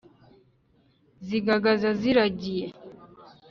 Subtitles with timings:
[1.25, 2.67] Sigagaza ziragiriye